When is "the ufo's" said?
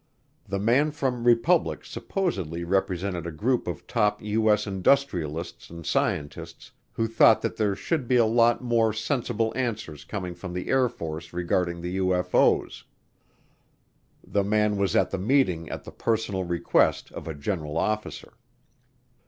11.81-12.83